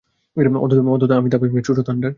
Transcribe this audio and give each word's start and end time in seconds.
অন্তত 0.57 1.11
আমি 1.11 1.29
তা 1.29 1.37
ভাবি, 1.37 1.61
ছোট্ট 1.63 1.79
থান্ডার। 1.81 2.09